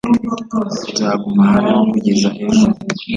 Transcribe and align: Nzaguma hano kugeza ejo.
Nzaguma 0.91 1.43
hano 1.53 1.71
kugeza 1.91 2.29
ejo. 2.45 2.65